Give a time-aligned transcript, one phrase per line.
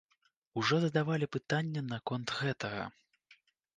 [0.61, 2.83] Ужо задавалі пытанне наконт гэтага.